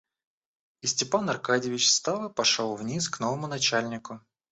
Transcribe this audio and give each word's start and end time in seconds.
И 0.81 0.87
Степан 0.87 1.29
Аркадьич 1.29 1.85
встал 1.85 2.27
и 2.27 2.33
пошел 2.33 2.73
вниз 2.75 3.07
к 3.07 3.19
новому 3.19 3.45
начальнику. 3.45 4.19